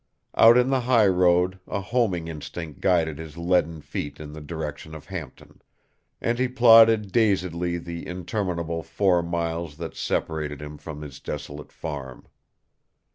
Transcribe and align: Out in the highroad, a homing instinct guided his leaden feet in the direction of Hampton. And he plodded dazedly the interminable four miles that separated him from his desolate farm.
Out 0.33 0.57
in 0.57 0.71
the 0.71 0.79
highroad, 0.79 1.59
a 1.67 1.79
homing 1.79 2.27
instinct 2.27 2.81
guided 2.81 3.19
his 3.19 3.37
leaden 3.37 3.81
feet 3.81 4.19
in 4.19 4.33
the 4.33 4.41
direction 4.41 4.95
of 4.95 5.05
Hampton. 5.05 5.61
And 6.19 6.39
he 6.39 6.47
plodded 6.47 7.11
dazedly 7.11 7.77
the 7.77 8.07
interminable 8.07 8.81
four 8.81 9.21
miles 9.21 9.77
that 9.77 9.95
separated 9.95 10.59
him 10.59 10.79
from 10.79 11.03
his 11.03 11.19
desolate 11.19 11.71
farm. 11.71 12.25